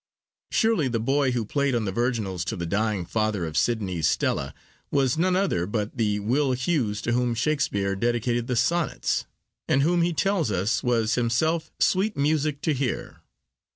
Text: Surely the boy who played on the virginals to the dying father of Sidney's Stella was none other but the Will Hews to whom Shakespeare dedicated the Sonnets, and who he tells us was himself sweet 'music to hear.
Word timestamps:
Surely 0.49 0.87
the 0.87 0.99
boy 0.99 1.29
who 1.29 1.45
played 1.45 1.75
on 1.75 1.85
the 1.85 1.91
virginals 1.91 2.43
to 2.43 2.55
the 2.55 2.65
dying 2.65 3.05
father 3.05 3.45
of 3.45 3.55
Sidney's 3.55 4.07
Stella 4.09 4.51
was 4.89 5.15
none 5.15 5.35
other 5.35 5.67
but 5.67 5.95
the 5.95 6.19
Will 6.19 6.53
Hews 6.53 7.03
to 7.03 7.11
whom 7.11 7.35
Shakespeare 7.35 7.95
dedicated 7.95 8.47
the 8.47 8.55
Sonnets, 8.55 9.25
and 9.67 9.83
who 9.83 10.01
he 10.01 10.11
tells 10.11 10.49
us 10.51 10.81
was 10.81 11.13
himself 11.13 11.71
sweet 11.77 12.17
'music 12.17 12.61
to 12.61 12.73
hear. 12.73 13.21